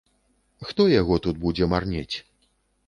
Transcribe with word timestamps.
Хто 0.69 0.87
яго 1.01 1.21
тут 1.27 1.35
будзе 1.45 1.71
марнець. 1.77 2.15